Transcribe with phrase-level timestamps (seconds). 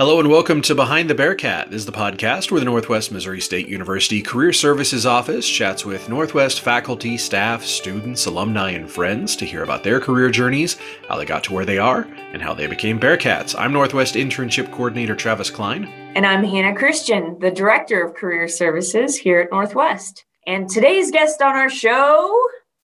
[0.00, 1.70] Hello and welcome to Behind the Bearcat.
[1.70, 6.08] This is the podcast where the Northwest Missouri State University Career Services Office chats with
[6.08, 11.26] Northwest faculty, staff, students, alumni, and friends to hear about their career journeys, how they
[11.26, 13.54] got to where they are, and how they became Bearcats.
[13.58, 15.84] I'm Northwest Internship Coordinator Travis Klein.
[16.16, 20.24] And I'm Hannah Christian, the Director of Career Services here at Northwest.
[20.46, 22.34] And today's guest on our show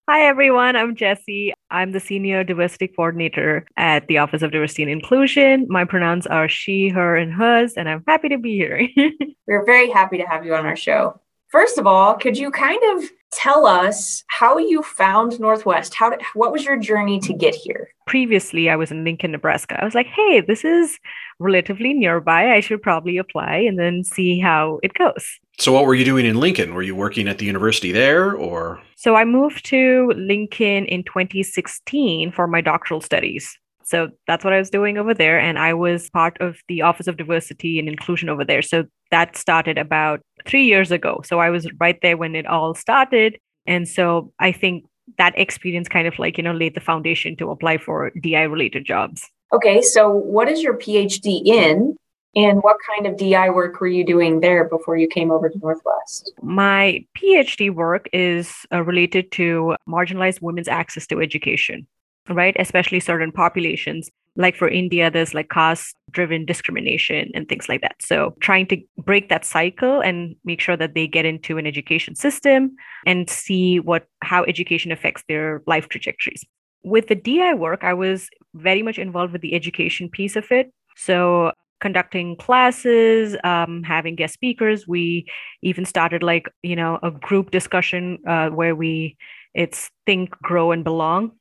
[0.09, 0.77] Hi, everyone.
[0.77, 1.53] I'm Jessie.
[1.71, 5.67] I'm the Senior Diversity Coordinator at the Office of Diversity and Inclusion.
[5.69, 8.89] My pronouns are she, her, and hers, and I'm happy to be here.
[9.47, 11.21] We're very happy to have you on our show.
[11.49, 15.95] First of all, could you kind of tell us how you found Northwest?
[15.95, 17.89] How did, what was your journey to get here?
[18.07, 19.81] Previously, I was in Lincoln, Nebraska.
[19.81, 20.99] I was like, hey, this is
[21.39, 22.53] relatively nearby.
[22.53, 25.39] I should probably apply and then see how it goes.
[25.59, 26.75] So, what were you doing in Lincoln?
[26.75, 28.81] Were you working at the university there or?
[28.97, 33.59] So, I moved to Lincoln in 2016 for my doctoral studies.
[33.83, 35.39] So, that's what I was doing over there.
[35.39, 38.63] And I was part of the Office of Diversity and Inclusion over there.
[38.63, 41.23] So, that started about three years ago.
[41.25, 43.39] So, I was right there when it all started.
[43.67, 44.85] And so, I think
[45.19, 48.85] that experience kind of like, you know, laid the foundation to apply for DI related
[48.85, 49.31] jobs.
[49.53, 49.83] Okay.
[49.83, 51.97] So, what is your PhD in?
[52.37, 55.59] And what kind of DI work were you doing there before you came over to
[55.59, 56.33] Northwest?
[56.43, 61.87] My PhD work is uh, related to marginalized women's access to education,
[62.29, 62.55] right?
[62.59, 64.11] Especially certain populations.
[64.37, 67.97] Like for India, there's like caste driven discrimination and things like that.
[68.01, 72.15] So, trying to break that cycle and make sure that they get into an education
[72.15, 76.45] system and see what how education affects their life trajectories.
[76.87, 80.73] With the DI work, I was very much involved with the education piece of it.
[80.97, 84.87] So conducting classes um, having guest speakers.
[84.87, 85.27] We
[85.63, 89.17] even started like you know a group discussion uh, where we
[89.53, 91.33] it's think grow and belong.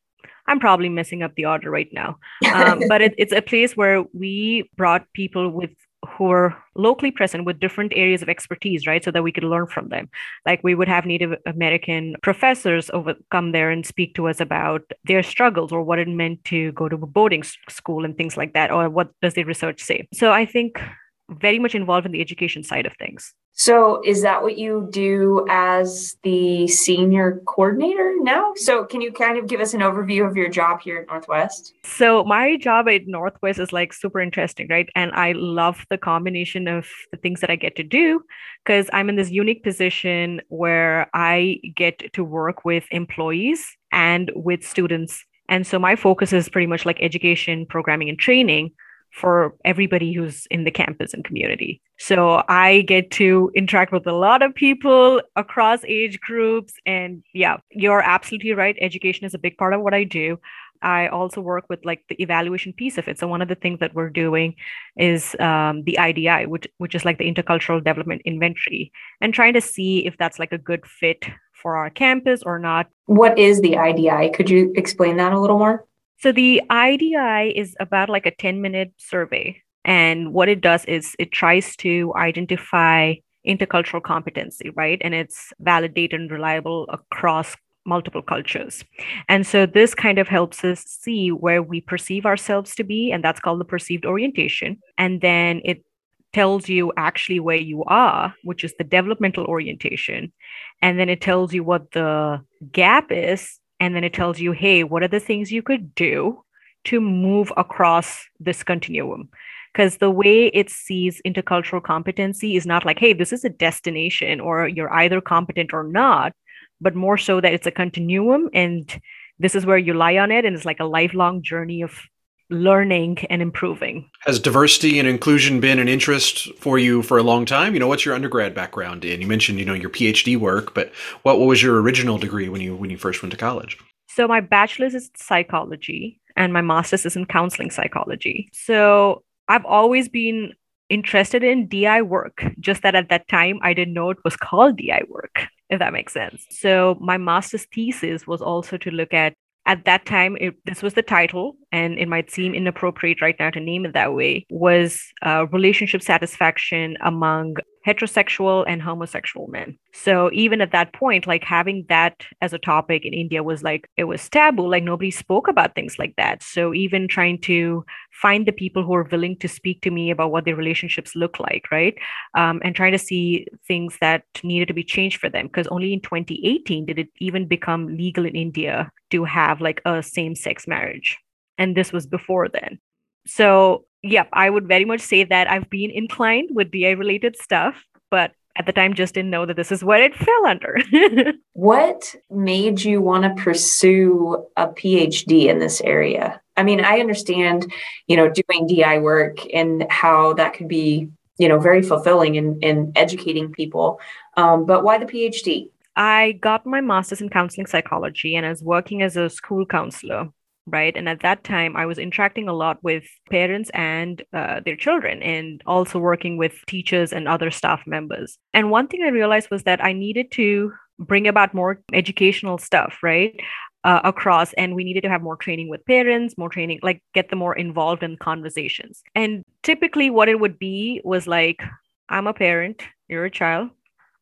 [0.47, 2.17] I'm probably messing up the order right now.
[2.53, 5.71] Um, but it, it's a place where we brought people with
[6.06, 9.03] who are locally present with different areas of expertise, right?
[9.03, 10.09] So that we could learn from them.
[10.45, 14.82] Like we would have Native American professors over come there and speak to us about
[15.04, 18.54] their struggles or what it meant to go to a boarding school and things like
[18.54, 20.08] that, or what does the research say.
[20.14, 20.82] So I think
[21.30, 23.33] very much involved in the education side of things.
[23.58, 28.52] So, is that what you do as the senior coordinator now?
[28.58, 31.73] So, can you kind of give us an overview of your job here at Northwest?
[31.85, 34.89] So, my job at Northwest is like super interesting, right?
[34.93, 38.21] And I love the combination of the things that I get to do
[38.65, 44.65] because I'm in this unique position where I get to work with employees and with
[44.65, 45.23] students.
[45.47, 48.71] And so, my focus is pretty much like education, programming, and training
[49.15, 51.81] for everybody who's in the campus and community.
[51.98, 56.73] So I get to interact with a lot of people across age groups.
[56.86, 58.76] And yeah, you're absolutely right.
[58.81, 60.37] Education is a big part of what I do.
[60.81, 63.17] I also work with like the evaluation piece of it.
[63.17, 64.53] So one of the things that we're doing
[64.98, 69.61] is um, the IDI, which which is like the intercultural development inventory, and trying to
[69.61, 72.87] see if that's like a good fit for our campus or not.
[73.05, 74.32] What is the IDI?
[74.32, 75.86] Could you explain that a little more?
[76.20, 79.61] So the IDI is about like a 10 minute survey.
[79.83, 83.15] And what it does is it tries to identify
[83.48, 84.99] intercultural competency, right?
[85.02, 87.55] And it's validated and reliable across
[87.86, 88.83] multiple cultures.
[89.30, 93.23] And so this kind of helps us see where we perceive ourselves to be, and
[93.23, 94.80] that's called the perceived orientation.
[94.97, 95.86] And then it
[96.33, 100.33] tells you actually where you are, which is the developmental orientation.
[100.82, 104.83] And then it tells you what the gap is, and then it tells you hey
[104.83, 106.41] what are the things you could do
[106.85, 109.29] to move across this continuum?
[109.73, 114.39] Because the way it sees intercultural competency is not like hey this is a destination
[114.39, 116.33] or you're either competent or not
[116.81, 118.99] but more so that it's a continuum and
[119.37, 122.02] this is where you lie on it and it's like a lifelong journey of
[122.50, 124.10] learning and improving.
[124.26, 127.73] Has diversity and inclusion been an interest for you for a long time?
[127.73, 129.22] You know, what's your undergrad background in?
[129.22, 130.92] You mentioned, you know, your PhD work, but
[131.24, 133.78] what, what was your original degree when you when you first went to college?
[134.07, 138.50] So my bachelor's is psychology and my master's is in counseling psychology.
[138.54, 140.53] So I've always been
[140.89, 144.77] interested in DI work, just that at that time I didn't know it was called
[144.77, 146.45] DI work, if that makes sense.
[146.50, 149.33] So my master's thesis was also to look at
[149.65, 153.50] at that time it, this was the title and it might seem inappropriate right now
[153.50, 159.77] to name it that way was uh, relationship satisfaction among heterosexual and homosexual men.
[159.93, 163.87] So even at that point, like having that as a topic in India was like,
[163.95, 164.67] it was taboo.
[164.67, 166.41] Like nobody spoke about things like that.
[166.41, 170.31] So even trying to find the people who are willing to speak to me about
[170.31, 171.95] what their relationships look like, right?
[172.35, 175.47] Um, and trying to see things that needed to be changed for them.
[175.47, 180.01] Because only in 2018 did it even become legal in India to have like a
[180.01, 181.17] same sex marriage.
[181.57, 182.79] And this was before then.
[183.27, 187.75] So yep, I would very much say that I've been inclined with DI related stuff,
[188.09, 190.79] but at the time just didn't know that this is what it fell under.
[191.53, 196.39] what made you want to pursue a PhD in this area?
[196.55, 197.71] I mean, I understand,
[198.07, 202.57] you know, doing DI work and how that could be, you know, very fulfilling in,
[202.61, 203.99] in educating people.
[204.37, 205.69] Um, but why the PhD?
[205.97, 210.29] I got my master's in counseling psychology and I was working as a school counselor
[210.67, 210.95] right?
[210.95, 215.21] And at that time i was interacting a lot with parents and uh, their children
[215.21, 218.38] and also working with teachers and other staff members.
[218.53, 222.97] And one thing i realized was that i needed to bring about more educational stuff
[223.03, 223.39] right
[223.83, 227.29] uh, across and we needed to have more training with parents more training like get
[227.29, 229.03] them more involved in conversations.
[229.13, 231.62] And typically what it would be was like
[232.09, 233.69] i'm a parent you're a child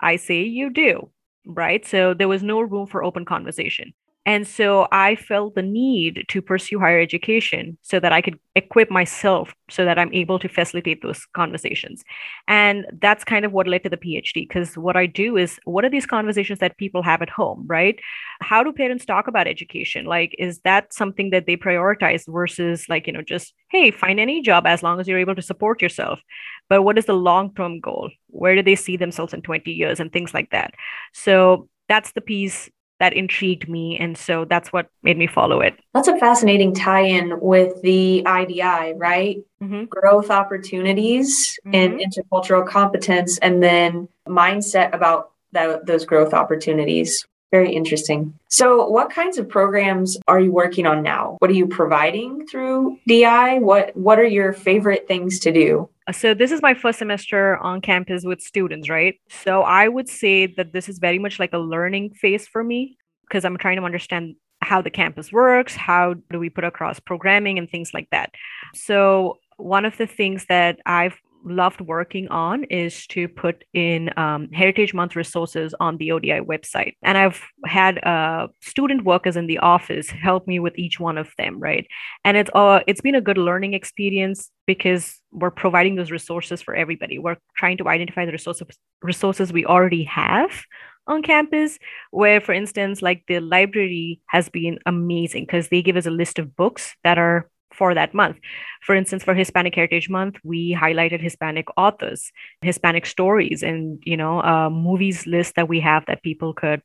[0.02, 1.10] i say you do
[1.46, 1.86] right?
[1.86, 3.94] So there was no room for open conversation
[4.26, 8.90] and so I felt the need to pursue higher education so that I could equip
[8.90, 12.04] myself so that I'm able to facilitate those conversations.
[12.48, 14.48] And that's kind of what led to the PhD.
[14.48, 18.00] Because what I do is, what are these conversations that people have at home, right?
[18.40, 20.06] How do parents talk about education?
[20.06, 24.42] Like, is that something that they prioritize versus, like, you know, just, hey, find any
[24.42, 26.22] job as long as you're able to support yourself?
[26.70, 28.10] But what is the long term goal?
[28.28, 30.76] Where do they see themselves in 20 years and things like that?
[31.12, 32.70] So that's the piece
[33.00, 33.98] that intrigued me.
[33.98, 35.78] And so that's what made me follow it.
[35.94, 39.38] That's a fascinating tie in with the IDI, right?
[39.62, 39.86] Mm-hmm.
[39.86, 41.76] Growth opportunities mm-hmm.
[41.76, 47.26] and intercultural competence, and then mindset about that, those growth opportunities.
[47.54, 48.34] Very interesting.
[48.48, 51.38] So, what kinds of programs are you working on now?
[51.38, 53.60] What are you providing through DI?
[53.60, 55.88] What What are your favorite things to do?
[56.12, 59.20] So, this is my first semester on campus with students, right?
[59.30, 62.98] So, I would say that this is very much like a learning phase for me
[63.28, 67.60] because I'm trying to understand how the campus works, how do we put across programming
[67.60, 68.32] and things like that.
[68.74, 74.50] So, one of the things that I've loved working on is to put in um,
[74.52, 76.96] Heritage Month resources on the ODI website.
[77.04, 81.32] And I've had uh, student workers in the office help me with each one of
[81.38, 81.86] them, right?
[82.24, 86.76] And it's uh, it's been a good learning experience because we're providing those resources for
[86.76, 87.20] everybody.
[87.20, 88.68] We're trying to identify the resources
[89.02, 90.64] resources we already have
[91.08, 91.78] on campus
[92.12, 96.40] where for instance like the library has been amazing because they give us a list
[96.40, 98.38] of books that are for that month.
[98.82, 102.32] For instance, for Hispanic Heritage Month, we highlighted Hispanic authors,
[102.62, 106.82] Hispanic stories, and you know, uh, movies list that we have that people could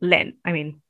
[0.00, 0.34] lend.
[0.44, 0.80] I mean,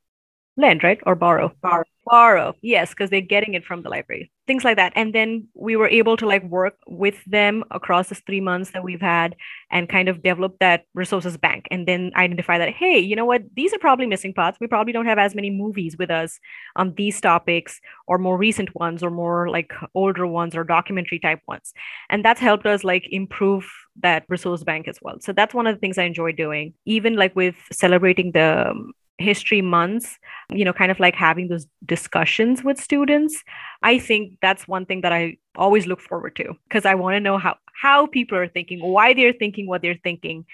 [0.60, 1.52] lend, right, or borrow.
[1.62, 1.84] Borrow.
[2.06, 4.32] Borrow yes because they're getting it from the library.
[4.46, 4.92] Things like that.
[4.96, 8.82] And then we were able to like work with them across this three months that
[8.82, 9.36] we've had
[9.70, 13.42] and kind of develop that resources bank and then identify that hey you know what?
[13.54, 14.58] These are probably missing parts.
[14.60, 16.40] We probably don't have as many movies with us
[16.74, 21.40] on these topics or more recent ones or more like older ones or documentary type
[21.46, 21.72] ones.
[22.08, 23.70] And that's helped us like improve
[24.02, 25.18] that resource bank as well.
[25.20, 26.74] So that's one of the things i enjoy doing.
[26.86, 30.18] Even like with celebrating the um, history months
[30.50, 33.42] you know kind of like having those discussions with students
[33.82, 37.20] i think that's one thing that i always look forward to because i want to
[37.20, 40.44] know how how people are thinking why they're thinking what they're thinking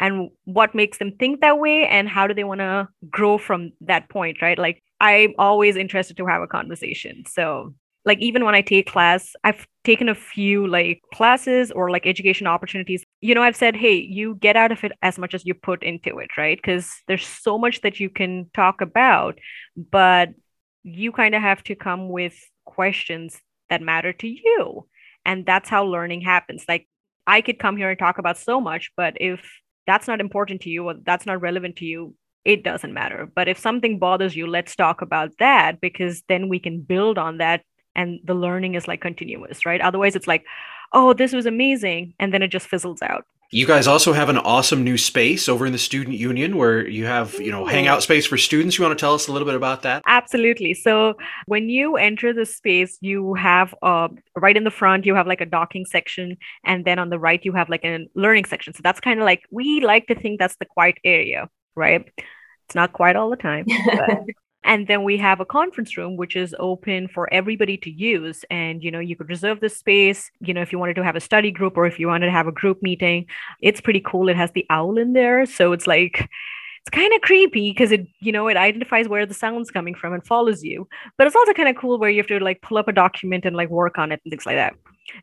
[0.00, 3.72] and what makes them think that way and how do they want to grow from
[3.80, 4.58] that point right?
[4.58, 7.74] Like i'm always interested to have a conversation so
[8.04, 12.46] like even when i take class i've taken a few like classes or like education
[12.46, 13.04] opportunities.
[13.20, 15.82] You know i've said hey you get out of it as much as you put
[15.82, 16.58] into it right?
[16.58, 19.38] Because there's so much that you can talk about
[19.76, 20.30] but
[20.82, 22.34] you kind of have to come with
[22.66, 23.40] questions
[23.70, 24.86] that matter to you.
[25.24, 26.64] And that's how learning happens.
[26.68, 26.88] Like
[27.26, 29.40] i could come here and talk about so much but if
[29.86, 32.14] that's not important to you or that's not relevant to you
[32.44, 33.26] it doesn't matter.
[33.34, 37.38] But if something bothers you, let's talk about that because then we can build on
[37.38, 37.62] that
[37.96, 39.80] and the learning is like continuous, right?
[39.80, 40.44] Otherwise, it's like,
[40.92, 42.14] oh, this was amazing.
[42.18, 43.26] And then it just fizzles out.
[43.50, 47.06] You guys also have an awesome new space over in the student union where you
[47.06, 48.76] have, you know, hangout space for students.
[48.76, 50.02] You want to tell us a little bit about that?
[50.06, 50.74] Absolutely.
[50.74, 51.14] So
[51.46, 55.40] when you enter the space, you have uh, right in the front, you have like
[55.40, 56.36] a docking section.
[56.64, 58.74] And then on the right, you have like a learning section.
[58.74, 62.10] So that's kind of like, we like to think that's the quiet area, right?
[62.66, 64.20] It's not quite all the time, but
[64.64, 68.44] and then we have a conference room which is open for everybody to use.
[68.50, 71.16] And you know you could reserve the space you know if you wanted to have
[71.16, 73.26] a study group or if you wanted to have a group meeting.
[73.60, 74.28] It's pretty cool.
[74.28, 75.46] It has the owl in there.
[75.46, 76.28] So it's like
[76.80, 80.14] it's kind of creepy because it you know it identifies where the sound's coming from
[80.14, 80.88] and follows you.
[81.18, 83.44] But it's also kind of cool where you have to like pull up a document
[83.44, 84.74] and like work on it and things like that.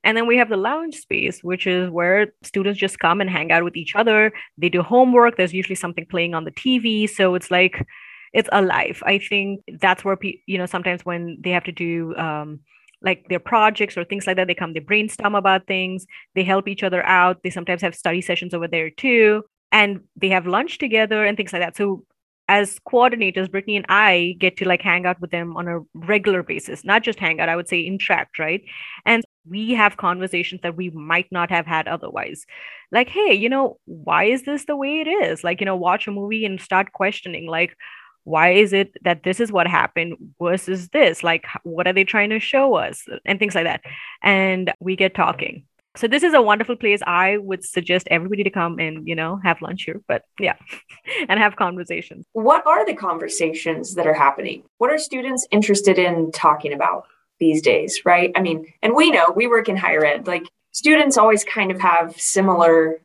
[0.04, 3.52] And then we have the lounge space which is where students just come and hang
[3.52, 4.32] out with each other.
[4.60, 5.38] They do homework.
[5.38, 7.88] There's usually something playing on the tv so it's like
[8.34, 12.16] it's alive i think that's where pe- you know sometimes when they have to do
[12.16, 12.60] um,
[13.02, 14.48] like their projects or things like that.
[14.48, 17.42] They come, they brainstorm about things, they help each other out.
[17.44, 19.44] They sometimes have study sessions over there too.
[19.72, 21.78] And they have lunch together and things like that.
[21.78, 22.06] So
[22.48, 26.44] as coordinators, Brittany and I get to like hang out with them on a regular
[26.44, 28.62] basis, not just hang out, I would say interact, right?
[29.06, 32.46] And we have conversations that we might not have had otherwise.
[32.92, 35.44] Like, hey, you know, why is this the way it is?
[35.46, 37.78] Like, you know, watch a movie and start questioning, like,
[38.24, 41.24] why is it that this is what happened versus this?
[41.24, 43.04] Like, what are they trying to show us?
[43.26, 43.82] And things like that.
[44.22, 48.50] And we get talking so this is a wonderful place i would suggest everybody to
[48.50, 50.56] come and you know have lunch here but yeah
[51.30, 56.32] and have conversations what are the conversations that are happening what are students interested in
[56.32, 57.06] talking about
[57.40, 61.18] these days right i mean and we know we work in higher ed like students
[61.18, 63.02] always kind of have similar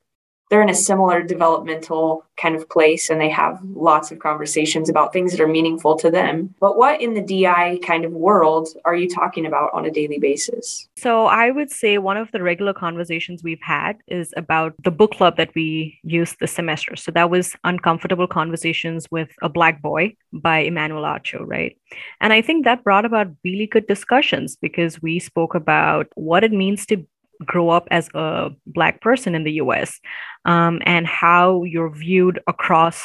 [0.48, 5.12] they're in a similar developmental kind of place and they have lots of conversations about
[5.12, 6.54] things that are meaningful to them.
[6.60, 10.18] But what in the DI kind of world are you talking about on a daily
[10.18, 10.88] basis?
[10.96, 15.12] So, I would say one of the regular conversations we've had is about the book
[15.12, 16.96] club that we used this semester.
[16.96, 21.76] So, that was Uncomfortable Conversations with a Black Boy by Emmanuel Acho, right?
[22.20, 26.52] And I think that brought about really good discussions because we spoke about what it
[26.52, 27.06] means to
[27.44, 30.00] grow up as a black person in the us
[30.44, 33.02] um, and how you're viewed across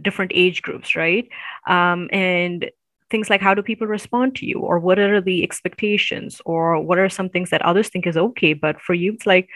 [0.00, 1.28] different age groups right?
[1.66, 2.70] Um, and
[3.10, 4.58] things like how do people respond to you?
[4.58, 6.40] Or what are the expectations?
[6.46, 9.48] Or what are some things that others think is okay but for you it's like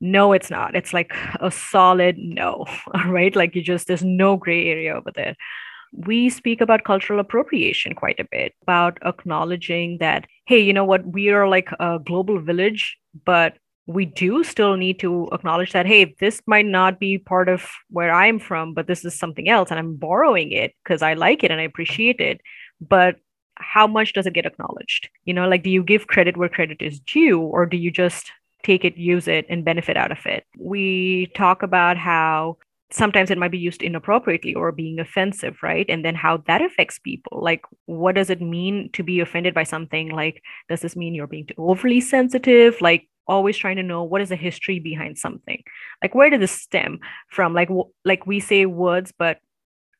[0.00, 0.74] no it's not.
[0.74, 2.66] It's like a solid no
[3.06, 3.34] right?
[3.34, 5.36] Like you just there's no gray area over there.
[5.92, 11.06] We speak about cultural appropriation quite a bit about acknowledging that hey you know what?
[11.06, 16.16] We are like a global village but we do still need to acknowledge that hey
[16.18, 19.78] this might not be part of where i'm from but this is something else and
[19.78, 22.40] i'm borrowing it because i like it and i appreciate it.
[22.80, 23.16] But
[23.56, 25.08] how much does it get acknowledged?
[25.24, 28.32] You know like do you give credit where credit is due or do you just
[28.64, 30.44] take it use it and benefit out of it?
[30.58, 32.56] We talk about how
[32.92, 35.86] sometimes it might be used inappropriately or being offensive right?
[35.88, 37.40] And then how that affects people.
[37.42, 40.10] Like what does it mean to be offended by something?
[40.10, 42.80] Like does this mean you're being overly sensitive?
[42.80, 45.62] Like always trying to know what is the history behind something?
[46.02, 46.98] Like where did this stem
[47.30, 47.54] from?
[47.54, 49.38] Like w- like we say words but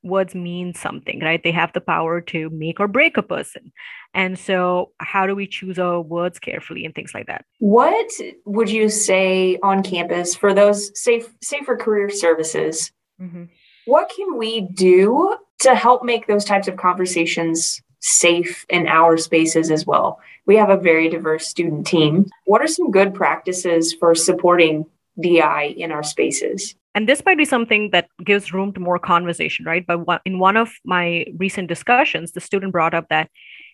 [0.02, 1.42] words mean something right?
[1.42, 3.72] They have the power to make or break a person.
[4.14, 7.44] And so how do we choose our words carefully and things like that?
[7.58, 8.10] What
[8.44, 12.92] would you say on campus for those safe safer career services?
[13.20, 13.44] Mm-hmm.
[13.84, 19.70] what can we do to help make those types of conversations safe in our spaces
[19.70, 20.20] as well?
[20.46, 22.30] We have a very diverse student team.
[22.46, 24.86] What are some good practices for supporting
[25.20, 29.64] di in our spaces and this might be something that gives room to more conversation
[29.64, 29.86] right?
[29.86, 33.30] But in one of my recent discussions the student brought up that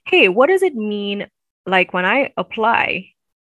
[0.07, 1.27] hey what does it mean
[1.67, 3.09] like when i apply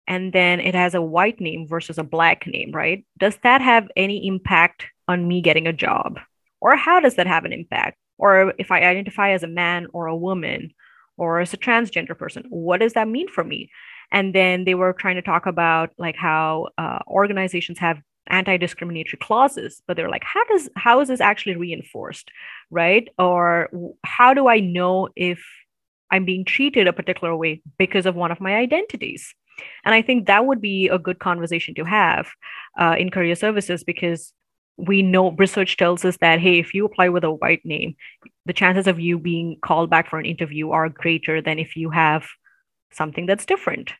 [0.07, 3.05] and then it has a white name versus a black name right?
[3.19, 6.19] Does that have any impact on me getting a job?
[6.61, 7.99] Or how does that have an impact?
[8.19, 10.73] Or if i identify as a man or a woman
[11.17, 13.71] or as a transgender person what does that mean for me?
[14.13, 19.83] And then they were trying to talk about like how uh, organizations have anti-discriminatory clauses
[19.87, 22.31] but they're like how does how is this actually reinforced?
[22.71, 23.09] Right?
[23.19, 23.71] Or
[24.05, 25.45] how do i know if
[26.11, 29.35] i'm being treated a particular way because of one of my identities?
[29.85, 32.29] And i think that would be a good conversation to have
[32.79, 34.33] uh, in career services because
[34.77, 37.97] we know research tells us that hey if you apply with a white name
[38.45, 41.91] the chances of you being called back for an interview are greater than if you
[41.91, 42.27] have
[42.93, 43.93] something that's different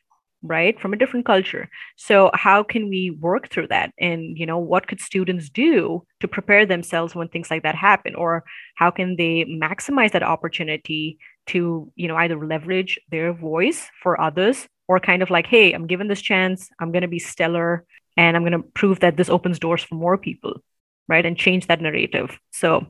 [0.43, 1.69] right from a different culture.
[1.95, 3.91] So how can we work through that?
[3.99, 8.15] And you know what could students do to prepare themselves when things like that happen?
[8.15, 8.43] Or
[8.75, 11.17] how can they maximize that opportunity
[11.47, 15.87] to you know either leverage their voice for others or kind of like hey i'm
[15.87, 16.69] given this chance.
[16.79, 19.95] I'm going to be stellar and i'm going to prove that this opens doors for
[19.95, 20.61] more people
[21.07, 22.37] right and change that narrative.
[22.51, 22.85] So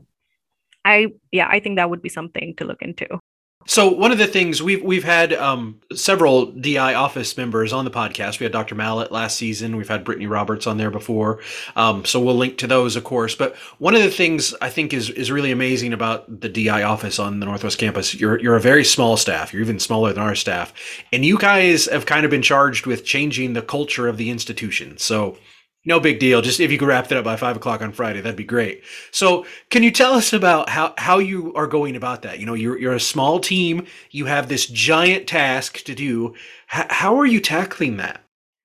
[0.83, 3.19] i yeah i think that would be something to look into
[3.67, 7.91] so one of the things we've we've had um, several DI office members on the
[7.91, 8.39] podcast.
[8.39, 8.75] We had Dr.
[8.75, 9.75] Mallet last season.
[9.75, 11.39] We've had Brittany Roberts on there before.
[11.75, 13.35] Um, so we'll link to those, of course.
[13.35, 17.19] But one of the things I think is is really amazing about the DI office
[17.19, 18.15] on the Northwest campus.
[18.15, 19.51] You're you're a very small staff.
[19.51, 20.73] You're even smaller than our staff,
[21.11, 24.97] and you guys have kind of been charged with changing the culture of the institution.
[24.97, 25.37] So
[25.87, 26.41] no big deal.
[26.41, 28.83] Just if you could wrap that up by five o'clock on Friday, that'd be great.
[29.11, 32.39] So, can you tell us about how how you are going about that?
[32.39, 33.87] You know, you're you're a small team.
[34.11, 36.35] You have this giant task to do.
[36.75, 38.21] H- how are you tackling that?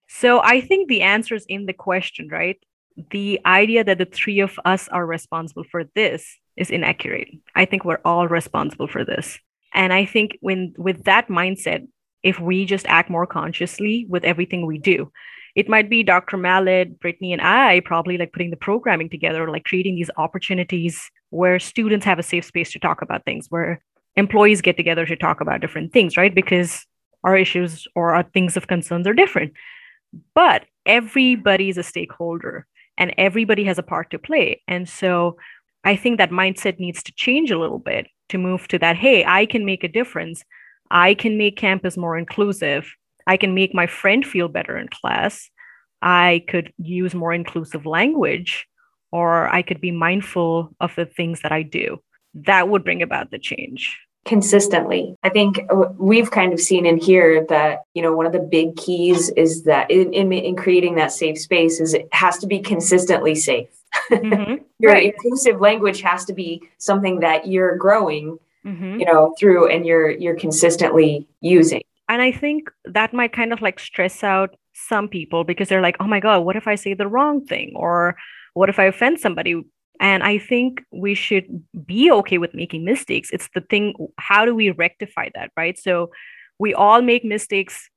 [0.09, 2.59] So, I think the answer is in the question, right?
[3.11, 7.29] The idea that the three of us are responsible for this is inaccurate.
[7.55, 9.39] I think we're all responsible for this.
[9.73, 11.87] And I think when with that mindset,
[12.23, 15.11] if we just act more consciously with everything we do.
[15.55, 16.37] It might be Dr.
[16.37, 21.59] Mallet, Brittany, and I probably like putting the programming together, like creating these opportunities where
[21.59, 23.83] students have a safe space to talk about things, where
[24.17, 26.35] employees get together to talk about different things, right?
[26.35, 26.87] Because
[27.25, 29.53] our issues or our things of concerns are different.
[30.35, 32.67] But everybody is a stakeholder
[32.99, 34.63] and everybody has a part to play.
[34.69, 35.37] And so
[35.85, 39.25] I think that mindset needs to change a little bit to move to that hey,
[39.25, 40.45] I can make a difference.
[40.91, 42.95] I can make campus more inclusive.
[43.27, 45.49] I can make my friend feel better in class.
[46.01, 48.67] I could use more inclusive language,
[49.13, 52.03] or I could be mindful of the things that I do.
[52.35, 55.17] That would bring about the change consistently.
[55.23, 55.61] I think
[55.99, 59.65] we've kind of seen in here that, you know, one of the big keys is
[59.65, 63.69] that in, in, in creating that safe space is it has to be consistently safe.
[64.11, 64.63] Mm-hmm.
[64.79, 65.13] Your right.
[65.13, 69.01] inclusive language has to be something that you're growing, mm-hmm.
[69.01, 71.83] you know, through and you're you're consistently using.
[72.13, 75.97] And I think that might kind of like stress out some people because they're like,
[75.99, 77.73] oh my God, what if I say the wrong thing?
[77.75, 78.17] Or
[78.53, 79.63] what if I offend somebody?
[79.99, 81.47] And I think we should
[81.87, 83.31] be okay with making mistakes.
[83.33, 85.79] It's the thing, how do we rectify that, right?
[85.79, 86.11] So
[86.59, 87.89] we all make mistakes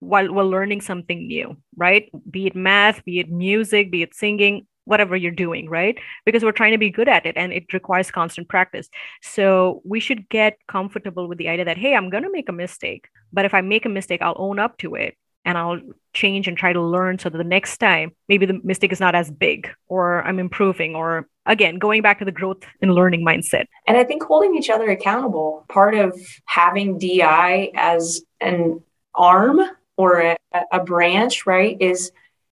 [0.00, 2.10] while we're learning something new, right?
[2.30, 5.98] Be it math, be it music, be it singing, whatever you're doing, right?
[6.24, 8.88] Because we're trying to be good at it and it requires constant practice.
[9.22, 12.52] So we should get comfortable with the idea that, hey, I'm going to make a
[12.52, 13.08] mistake.
[13.32, 15.80] But if I make a mistake, I'll own up to it and I'll
[16.14, 19.14] change and try to learn so that the next time maybe the mistake is not
[19.14, 23.66] as big or I'm improving or again going back to the growth and learning mindset.
[23.86, 28.82] And I think holding each other accountable, part of having DI as an
[29.14, 29.60] arm
[29.96, 30.36] or a,
[30.72, 32.12] a branch, right, is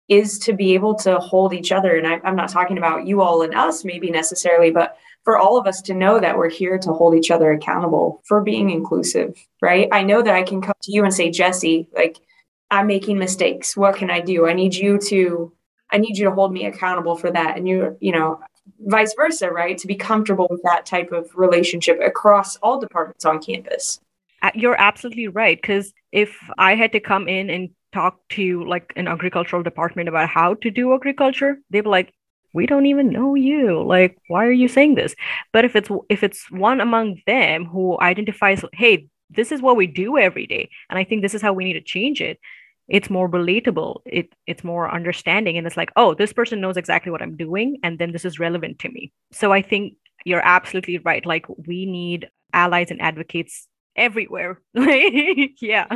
[0.08, 1.96] is to be able to hold each other.
[1.96, 5.58] And I, I'm not talking about you all and us maybe necessarily, but for all
[5.58, 9.36] of us to know that we're here to hold each other accountable for being inclusive,
[9.60, 9.88] right?
[9.90, 12.18] I know that I can come to you and say, Jesse, like
[12.70, 13.76] I'm making mistakes.
[13.76, 14.46] What can I do?
[14.46, 15.52] I need you to
[15.90, 17.56] I need you to hold me accountable for that.
[17.56, 18.40] And you, you know,
[18.80, 19.78] vice versa, right?
[19.78, 24.00] To be comfortable with that type of relationship across all departments on campus.
[24.42, 25.60] Uh, you're absolutely right.
[25.60, 30.28] Because if I had to come in and talk to like an agricultural department about
[30.28, 32.12] how to do agriculture, they'd be like,
[32.52, 33.82] we don't even know you.
[33.82, 35.14] Like why are you saying this?
[35.52, 39.86] But if it's if it's one among them who identifies hey this is what we
[39.86, 42.38] do every day and i think this is how we need to change it
[42.88, 47.10] it's more relatable it it's more understanding and it's like oh this person knows exactly
[47.10, 49.12] what i'm doing and then this is relevant to me.
[49.32, 54.60] So i think you're absolutely right like we need allies and advocates everywhere.
[55.60, 55.86] Yeah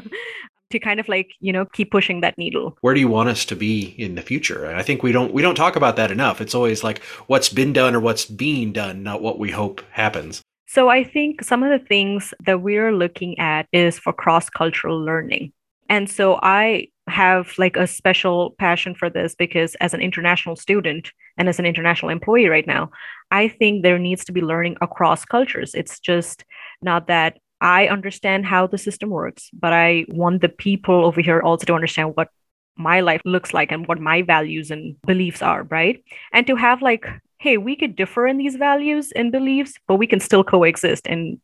[0.71, 3.45] to kind of like you know keep pushing that needle where do you want us
[3.45, 6.41] to be in the future i think we don't we don't talk about that enough
[6.41, 10.43] it's always like what's been done or what's being done not what we hope happens
[10.73, 15.05] so I think some of the things that we're looking at is for cross cultural
[15.05, 15.53] learning.
[15.89, 21.11] And so I have like a special passion for this because as an international student
[21.37, 22.89] and as an international employee right now,
[23.33, 25.75] I think there needs to be learning across cultures.
[25.75, 26.45] It's just
[26.81, 31.41] not that I understand how the system works, but I want the people over here
[31.41, 32.29] also to understand what
[32.77, 36.03] my life looks like and what my values and beliefs are, right?
[36.33, 37.07] And to have like
[37.41, 41.41] hey, we could differ in these values and beliefs, but we can still coexist and,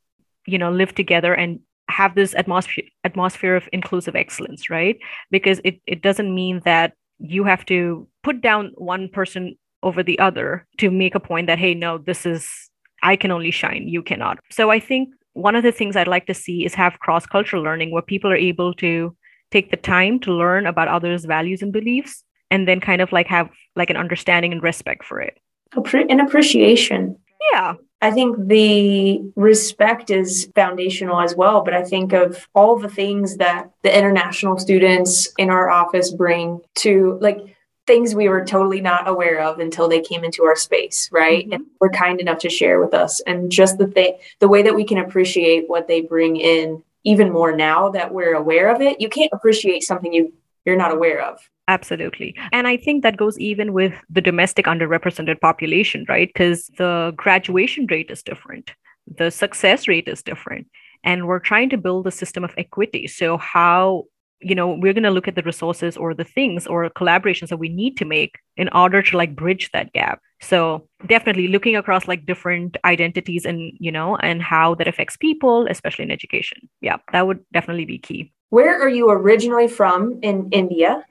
[0.46, 4.98] you know, live together and have this atmosphere atmosphere of inclusive excellence, right?
[5.30, 10.18] Because it, it doesn't mean that you have to put down one person over the
[10.18, 12.70] other to make a point that, hey, no, this is
[13.02, 14.38] I can only shine, you cannot.
[14.50, 17.90] So I think one of the things I'd like to see is have cross-cultural learning
[17.90, 19.14] where people are able to
[19.50, 23.26] take the time to learn about others' values and beliefs and then kind of like
[23.26, 25.38] have like an understanding and respect for it
[25.74, 27.16] an appreciation.
[27.52, 27.74] Yeah.
[28.02, 31.62] I think the respect is foundational as well.
[31.62, 36.60] But I think of all the things that the international students in our office bring
[36.76, 37.38] to like
[37.86, 41.44] things we were totally not aware of until they came into our space, right?
[41.44, 41.52] Mm-hmm.
[41.52, 43.20] And were kind enough to share with us.
[43.20, 47.32] And just the thing, the way that we can appreciate what they bring in even
[47.32, 49.00] more now that we're aware of it.
[49.00, 50.32] You can't appreciate something you
[50.64, 51.38] you're not aware of.
[51.68, 52.34] Absolutely.
[52.52, 56.28] And I think that goes even with the domestic underrepresented population, right?
[56.28, 58.72] Because the graduation rate is different,
[59.06, 60.66] the success rate is different.
[61.04, 63.06] And we're trying to build a system of equity.
[63.06, 64.04] So, how,
[64.48, 67.56] you know, we're going to look at the resources or the things or collaborations that
[67.56, 70.20] we need to make in order to like bridge that gap.
[70.40, 75.66] So, definitely looking across like different identities and, you know, and how that affects people,
[75.68, 76.68] especially in education.
[76.80, 78.32] Yeah, that would definitely be key.
[78.50, 81.04] Where are you originally from in India?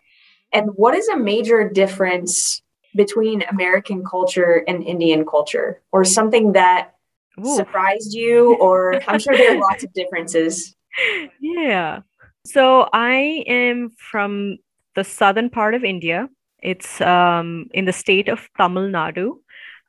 [0.54, 2.62] And what is a major difference
[2.95, 6.93] between American culture and Indian culture, or something that
[7.45, 7.56] Ooh.
[7.56, 8.56] surprised you?
[8.56, 10.76] Or I'm sure there are lots of differences.
[11.41, 12.00] Yeah.
[12.45, 14.58] So I am from
[14.95, 16.29] the southern part of India.
[16.62, 19.38] It's um, in the state of Tamil Nadu.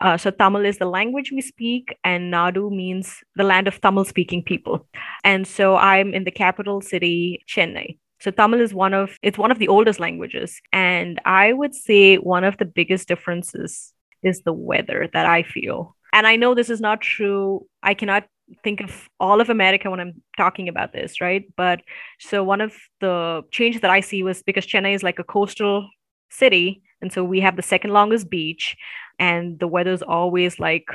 [0.00, 4.04] Uh, so Tamil is the language we speak, and Nadu means the land of Tamil
[4.04, 4.86] speaking people.
[5.22, 7.98] And so I'm in the capital city, Chennai.
[8.20, 12.16] So Tamil is one of it's one of the oldest languages, and I would say
[12.16, 13.92] one of the biggest differences
[14.22, 15.94] is the weather that I feel.
[16.12, 17.66] And I know this is not true.
[17.82, 18.24] I cannot
[18.62, 21.44] think of all of America when I'm talking about this, right?
[21.56, 21.80] But
[22.18, 25.88] so one of the changes that I see was because Chennai is like a coastal
[26.30, 28.76] city, and so we have the second longest beach,
[29.18, 30.88] and the weather's always like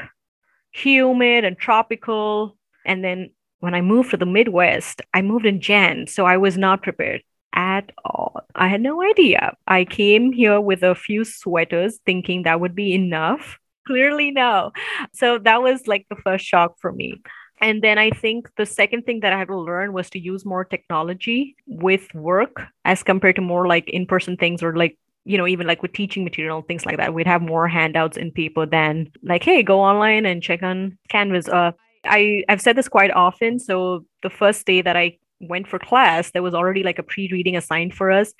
[0.71, 2.57] humid and tropical.
[2.85, 6.57] And then when I moved to the Midwest, I moved in Jan, so I was
[6.57, 7.21] not prepared
[7.53, 8.41] at all.
[8.55, 9.55] I had no idea.
[9.67, 13.57] I came here with a few sweaters thinking that would be enough.
[13.87, 14.71] Clearly, no.
[15.13, 17.21] So that was like the first shock for me.
[17.61, 20.43] And then I think the second thing that I had to learn was to use
[20.45, 25.37] more technology with work as compared to more like in person things or like, you
[25.37, 27.13] know, even like with teaching material, things like that.
[27.13, 31.47] We'd have more handouts in paper than like, hey, go online and check on Canvas.
[31.47, 31.71] Uh,
[32.03, 33.59] I, I've said this quite often.
[33.59, 37.29] So the first day that I went for class, there was already like a pre
[37.31, 38.33] reading assigned for us.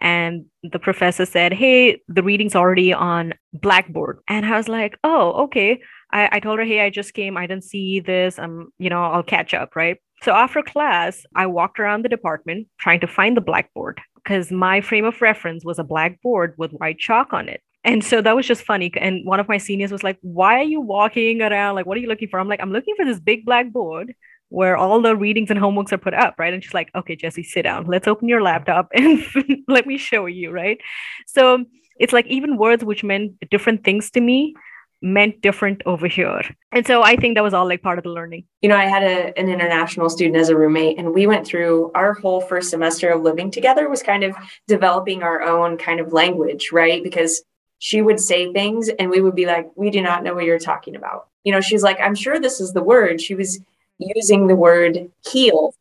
[0.00, 4.20] And the professor said, Hey, the reading's already on Blackboard.
[4.28, 5.80] And I was like, Oh, okay.
[6.10, 7.36] I, I told her, Hey, I just came.
[7.36, 8.38] I didn't see this.
[8.38, 9.76] I'm, you know, I'll catch up.
[9.76, 9.98] Right.
[10.22, 14.80] So after class, I walked around the department trying to find the blackboard because my
[14.80, 17.62] frame of reference was a blackboard with white chalk on it.
[17.84, 18.92] And so that was just funny.
[18.96, 21.74] And one of my seniors was like, Why are you walking around?
[21.76, 22.40] Like, what are you looking for?
[22.40, 24.14] I'm like, I'm looking for this big blackboard
[24.50, 26.54] where all the readings and homeworks are put up, right?
[26.54, 27.86] And she's like, okay, Jesse, sit down.
[27.86, 29.22] Let's open your laptop and
[29.68, 30.78] let me show you, right?
[31.26, 31.64] So
[32.00, 34.54] it's like even words which meant different things to me
[35.00, 36.42] meant different over here.
[36.72, 38.44] And so I think that was all like part of the learning.
[38.62, 41.92] You know, I had a, an international student as a roommate, and we went through
[41.94, 44.34] our whole first semester of living together was kind of
[44.66, 47.02] developing our own kind of language, right?
[47.02, 47.42] Because
[47.78, 50.58] she would say things and we would be like, we do not know what you're
[50.58, 51.28] talking about.
[51.44, 53.20] You know, she's like, I'm sure this is the word.
[53.20, 53.60] She was
[53.98, 55.74] using the word heel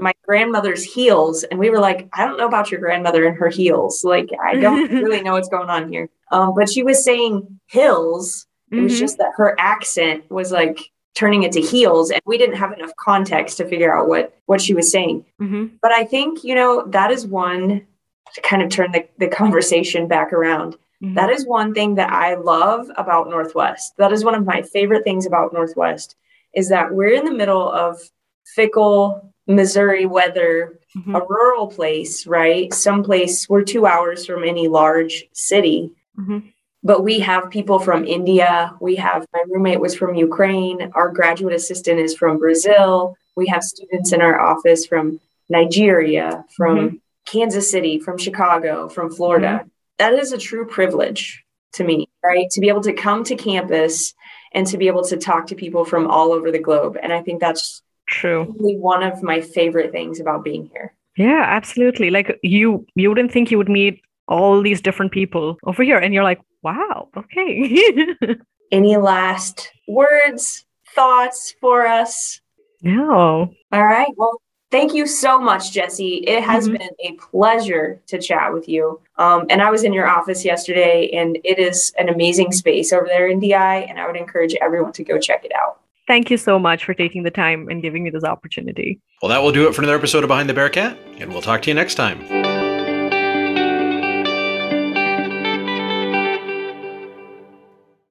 [0.00, 3.48] my grandmother's heels and we were like i don't know about your grandmother and her
[3.48, 7.60] heels like i don't really know what's going on here um, but she was saying
[7.66, 8.84] hills it mm-hmm.
[8.84, 10.78] was just that her accent was like
[11.14, 14.60] turning it to heels and we didn't have enough context to figure out what what
[14.60, 15.66] she was saying mm-hmm.
[15.82, 17.86] but i think you know that is one
[18.32, 21.14] to kind of turn the, the conversation back around mm-hmm.
[21.14, 25.04] that is one thing that i love about northwest that is one of my favorite
[25.04, 26.16] things about northwest
[26.54, 28.00] is that we're in the middle of
[28.44, 31.14] fickle Missouri weather, mm-hmm.
[31.14, 32.72] a rural place, right?
[32.72, 35.90] Someplace we're two hours from any large city.
[36.20, 36.38] Mm-hmm.
[36.82, 38.74] But we have people from India.
[38.80, 40.90] We have my roommate was from Ukraine.
[40.94, 43.16] Our graduate assistant is from Brazil.
[43.36, 46.96] We have students in our office from Nigeria, from mm-hmm.
[47.26, 49.60] Kansas City, from Chicago, from Florida.
[49.60, 49.68] Mm-hmm.
[49.98, 52.48] That is a true privilege to me, right?
[52.50, 54.14] To be able to come to campus
[54.52, 56.96] and to be able to talk to people from all over the globe.
[57.02, 58.44] And I think that's true.
[58.58, 60.94] One of my favorite things about being here.
[61.16, 62.10] Yeah, absolutely.
[62.10, 66.14] Like you you wouldn't think you would meet all these different people over here and
[66.14, 68.16] you're like, "Wow, okay."
[68.72, 70.64] Any last words,
[70.94, 72.40] thoughts for us?
[72.82, 73.52] No.
[73.72, 74.08] All right.
[74.16, 74.40] Well,
[74.70, 76.22] Thank you so much, Jesse.
[76.26, 76.76] It has mm-hmm.
[76.76, 79.00] been a pleasure to chat with you.
[79.16, 83.06] Um, and I was in your office yesterday, and it is an amazing space over
[83.06, 85.80] there in DI, and I would encourage everyone to go check it out.
[86.06, 89.00] Thank you so much for taking the time and giving me this opportunity.
[89.22, 91.62] Well, that will do it for another episode of Behind the Bearcat, and we'll talk
[91.62, 92.69] to you next time.